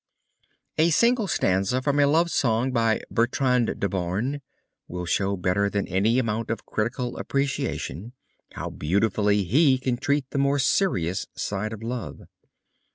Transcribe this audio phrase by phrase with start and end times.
[0.79, 4.41] A single stanza from a love song by Bertrand De Born
[4.87, 8.13] will show better than any amount of critical appreciation
[8.53, 12.21] how beautifully he can treat the more serious side of love.